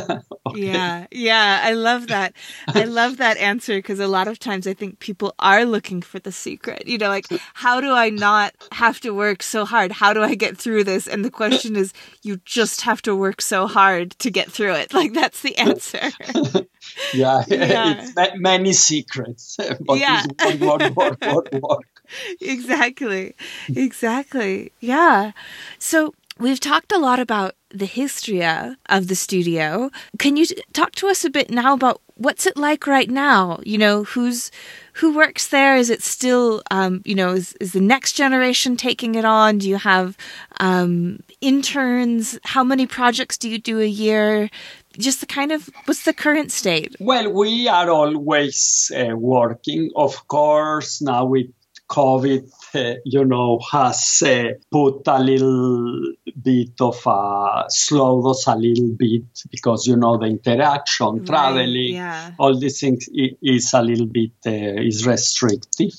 [0.48, 0.62] Okay.
[0.72, 2.34] Yeah, yeah, I love that.
[2.68, 6.20] I love that answer because a lot of times I think people are looking for
[6.20, 6.86] the secret.
[6.88, 9.92] You know, like, how do I not have to work so hard?
[9.92, 11.08] How do I get through this?
[11.08, 14.94] And the question is, you just have to work so hard to get through it.
[14.94, 16.12] Like, that's the answer.
[17.14, 17.96] Yeah, Yeah.
[18.04, 20.24] it's ma- many secrets, but Yeah.
[20.40, 22.04] it's work, work, work, work.
[22.40, 23.36] exactly.
[23.76, 24.72] Exactly.
[24.80, 25.32] Yeah.
[25.80, 29.90] So we've talked a lot about the history of the studio.
[30.20, 33.60] Can you talk to us a bit now about what's it like right now?
[33.64, 34.52] You know, who's
[34.94, 35.76] who works there?
[35.76, 39.58] Is it still, um, you know, is, is the next generation taking it on?
[39.58, 40.18] Do you have
[40.60, 42.40] um, interns?
[42.44, 44.50] How many projects do you do a year?
[44.98, 46.96] Just the kind of what's the current state?
[47.00, 49.92] Well, we are always uh, working.
[49.96, 51.48] Of course, now with
[51.88, 58.56] COVID, uh, you know, has uh, put a little bit of a slowed us a
[58.56, 62.32] little bit because you know the interaction, Right, traveling, yeah.
[62.40, 65.94] all these things is a little bit uh, is restrictive.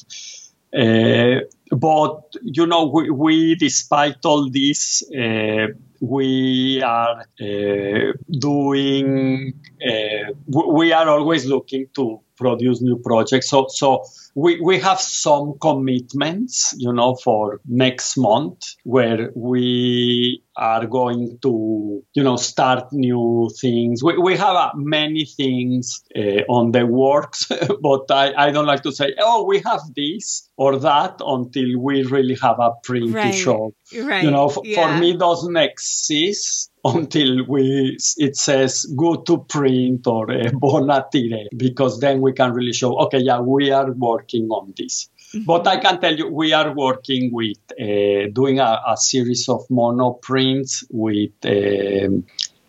[0.76, 5.68] Uh, but you know, we, we despite all this, uh,
[6.01, 9.55] we are uh, doing.
[9.80, 13.49] Uh, we are always looking to produce new projects.
[13.51, 20.87] So, so we, we have some commitments, you know, for next month where we are
[20.87, 24.03] going to, you know, start new things.
[24.03, 27.47] We, we have uh, many things uh, on the works,
[27.82, 32.03] but I, I don't like to say, oh, we have this or that until we
[32.05, 33.32] really have a print Right.
[33.32, 33.74] to show.
[33.95, 34.24] Right.
[34.24, 34.95] You know, f- yeah.
[34.95, 41.01] for me, doesn't exist until we it says go to print or uh, bon à
[41.11, 45.09] tirer because then we can really show okay yeah we are working on this.
[45.45, 49.66] But i can tell you we are working with uh, doing a, a series of
[49.68, 52.24] monoprints with um,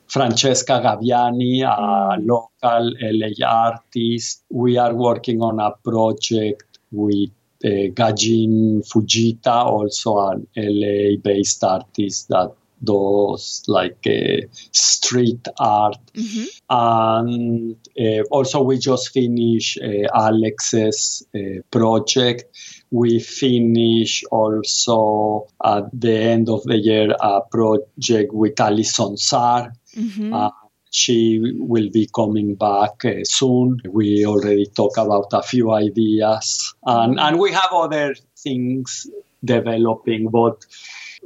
[0.07, 4.43] Francesca Gabbiani, a local LA artist.
[4.49, 7.29] We are working on a project with
[7.63, 12.53] uh, Gajin Fujita, also an LA based artist that
[12.83, 15.97] does like uh, street art.
[16.13, 16.47] Mhm.
[16.69, 22.45] And uh, also, we just finished uh, Alex's uh, project.
[22.91, 29.73] We finish also at the end of the year a project with Alison Saar.
[29.95, 30.33] Mhm.
[30.33, 30.51] Uh,
[30.89, 33.81] she will be coming back uh, soon.
[33.89, 39.05] We already talked about a few ideas, and, and we have other things
[39.43, 40.65] developing, but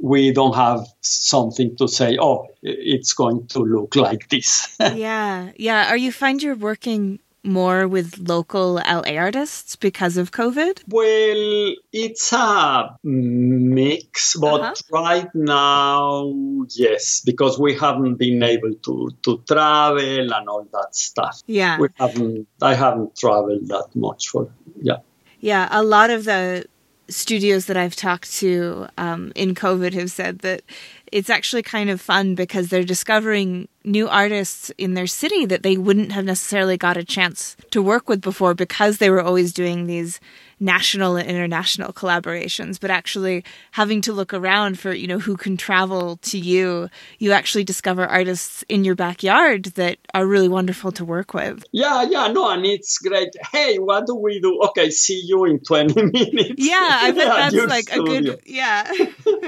[0.00, 4.74] we don't have something to say, oh, it's going to look like this.
[4.80, 5.90] yeah, yeah.
[5.90, 10.80] Are you find you're working more with local LA artists because of COVID?
[10.88, 14.74] Well, it's a mix, but Uh-huh.
[14.90, 16.32] right now,
[16.70, 21.42] yes, because we haven't been able to, to travel and all that stuff.
[21.46, 22.46] Yeah, We haven't.
[22.60, 24.48] I haven't traveled that much for.
[24.80, 24.98] Yeah.
[25.40, 25.68] yeah.
[25.70, 26.66] A lot of the
[27.12, 30.62] studios that I've talked to um, in COVID have said that
[31.10, 35.76] it's actually kind of fun because they're discovering new artists in their city that they
[35.76, 39.86] wouldn't have necessarily got a chance to work with before because they were always doing
[39.86, 40.20] these
[40.60, 45.56] national and international collaborations but actually having to look around for you know who can
[45.56, 51.04] travel to you you actually discover artists in your backyard that are really wonderful to
[51.04, 53.30] work with Yeah, yeah, no, and it's great.
[53.50, 54.60] Hey, what do we do?
[54.66, 56.54] Okay, see you in 20 minutes.
[56.58, 58.88] yeah i bet at that's like a good yeah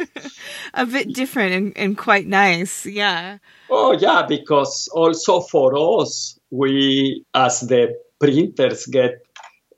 [0.74, 3.39] a bit different and, and quite nice yeah
[3.71, 9.27] Oh, yeah, because also for us, we, as the printers, get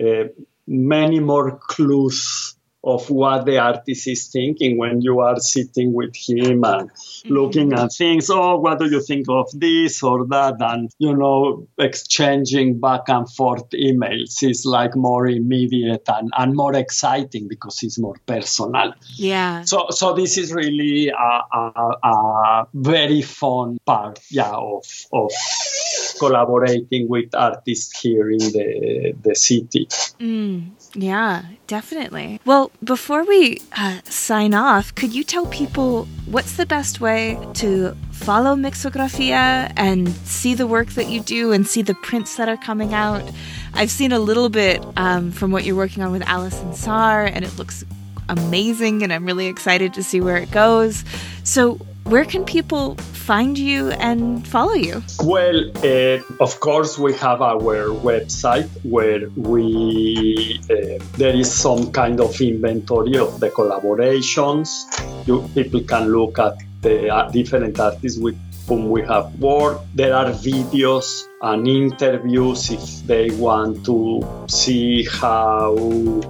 [0.00, 0.24] uh,
[0.66, 2.55] many more clues
[2.86, 7.34] of what the artist is thinking when you are sitting with him and mm-hmm.
[7.34, 8.30] looking at things.
[8.30, 10.54] Oh, what do you think of this or that?
[10.60, 16.74] And, you know, exchanging back and forth emails is like more immediate and, and more
[16.74, 18.94] exciting because it's more personal.
[19.16, 19.62] Yeah.
[19.62, 25.32] So, so this is really a, a, a very fun part, yeah, of, of
[26.18, 29.86] collaborating with artists here in the, the city.
[30.20, 32.40] Mm, yeah, definitely.
[32.44, 37.96] Well, before we uh, sign off, could you tell people what's the best way to
[38.12, 42.56] follow Mixografia and see the work that you do and see the prints that are
[42.56, 43.22] coming out?
[43.74, 47.44] I've seen a little bit um, from what you're working on with Alison Saar, and
[47.44, 47.84] it looks
[48.28, 51.04] amazing, and I'm really excited to see where it goes.
[51.44, 52.94] So, where can people
[53.26, 55.02] find you and follow you?
[55.24, 62.20] Well, uh, of course, we have our website where we uh, there is some kind
[62.20, 64.86] of inventory of the collaborations.
[65.26, 69.84] You, people can look at the uh, different artists with whom we have worked.
[69.96, 75.76] There are videos and interviews if they want to see how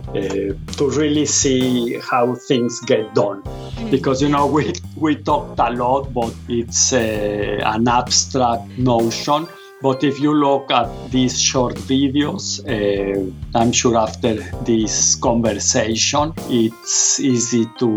[0.09, 3.91] uh, to really see how things get done mm.
[3.91, 9.47] because you know we we talked a lot but it's uh, an abstract notion
[9.83, 17.21] but if you look at these short videos, uh, I'm sure after this conversation, it's
[17.21, 17.89] easy to,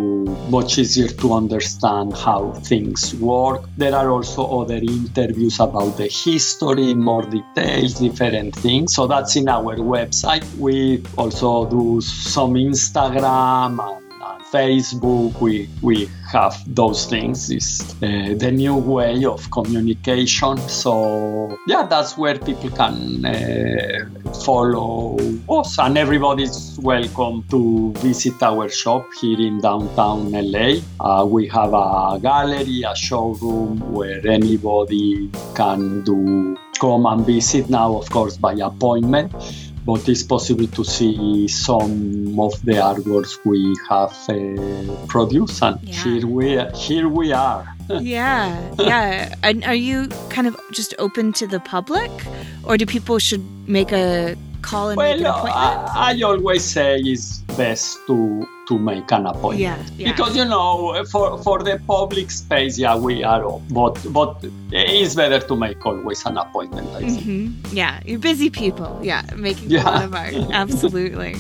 [0.50, 3.64] much easier to understand how things work.
[3.78, 8.94] There are also other interviews about the history, more details, different things.
[8.94, 10.46] So that's in our website.
[10.58, 14.00] We also do some Instagram
[14.52, 17.52] Facebook, we, we have those things.
[17.52, 20.58] It's uh, the new way of communication.
[20.68, 24.10] So, yeah, that's where people can uh,
[24.44, 25.18] follow
[25.50, 25.78] us.
[25.78, 30.80] And everybody's welcome to visit our shop here in downtown LA.
[31.00, 37.98] Uh, we have a gallery, a showroom where anybody can do come and visit now,
[37.98, 39.34] of course, by appointment
[39.86, 46.04] but it's possible to see some of the artworks we have uh, produced, and yeah.
[46.04, 47.68] here we here we are.
[47.90, 49.36] yeah, yeah.
[49.44, 52.12] And are you kind of just open to the public,
[52.64, 55.56] or do people should make a call and well, make an appointment?
[55.56, 59.60] I, I always say it's best to to make an appointment.
[59.60, 60.12] Yeah, yeah.
[60.12, 64.38] Because you know, for for the public space, yeah, we are, but but
[64.72, 66.88] it's better to make always an appointment.
[66.96, 67.76] I mm-hmm.
[67.76, 69.00] Yeah, you're busy people.
[69.04, 69.82] Yeah, making yeah.
[69.82, 70.34] a lot of art.
[70.52, 71.36] Absolutely.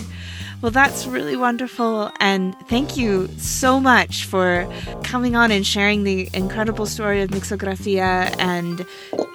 [0.61, 2.11] Well, that's really wonderful.
[2.19, 4.67] And thank you so much for
[5.03, 8.85] coming on and sharing the incredible story of Mixografia and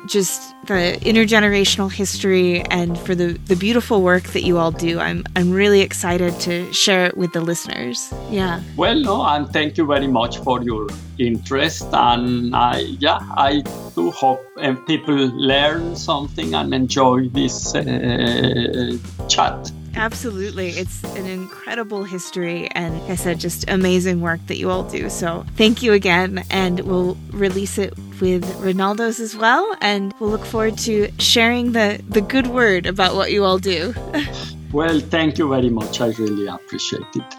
[0.07, 5.01] just the intergenerational history and for the, the beautiful work that you all do.
[5.01, 8.13] I'm, I'm really excited to share it with the listeners.
[8.31, 8.61] Yeah.
[8.77, 11.87] Well, no, and thank you very much for your interest.
[11.93, 13.63] And I, yeah, I
[13.95, 18.97] do hope and people learn something and enjoy this uh,
[19.29, 19.73] chat.
[19.97, 20.71] Absolutely.
[20.71, 25.09] It's an incredible history and, like I said, just amazing work that you all do.
[25.09, 26.45] So thank you again.
[26.51, 29.77] And we'll release it with Ronaldo's as well.
[29.81, 33.95] And we'll look forward to sharing the, the good word about what you all do.
[34.73, 36.01] well, thank you very much.
[36.01, 37.35] I really appreciate it.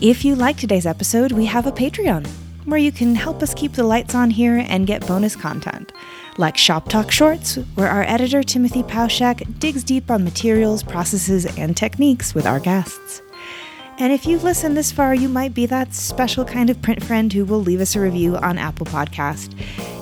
[0.00, 2.26] If you like today's episode, we have a Patreon
[2.66, 5.92] where you can help us keep the lights on here and get bonus content
[6.38, 11.76] like Shop Talk Shorts, where our editor Timothy Pauschak digs deep on materials, processes, and
[11.76, 13.22] techniques with our guests.
[13.98, 17.32] And if you've listened this far, you might be that special kind of print friend
[17.32, 19.54] who will leave us a review on Apple Podcast.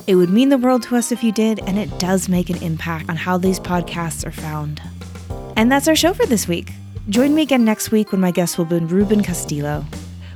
[0.09, 2.63] It would mean the world to us if you did, and it does make an
[2.63, 4.83] impact on how these podcasts are found.
[5.57, 6.73] And that's our show for this week.
[7.09, 9.85] Join me again next week when my guest will be Ruben Castillo.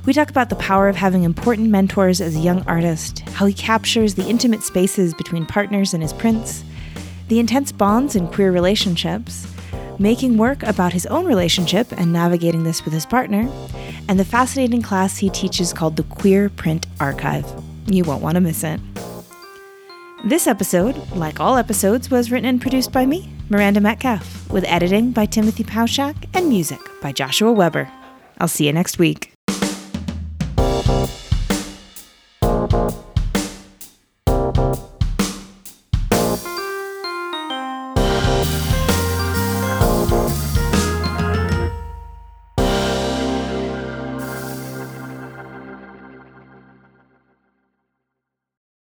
[0.05, 3.53] We talk about the power of having important mentors as a young artist, how he
[3.53, 6.63] captures the intimate spaces between partners in his prints,
[7.27, 9.45] the intense bonds in queer relationships,
[9.99, 13.47] making work about his own relationship and navigating this with his partner,
[14.07, 17.45] and the fascinating class he teaches called the Queer Print Archive.
[17.85, 18.79] You won't want to miss it.
[20.25, 25.11] This episode, like all episodes, was written and produced by me, Miranda Metcalf, with editing
[25.11, 27.91] by Timothy Pauschak and music by Joshua Weber.
[28.39, 29.33] I'll see you next week.